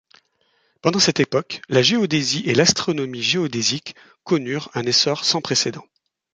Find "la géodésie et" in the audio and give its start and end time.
1.69-2.55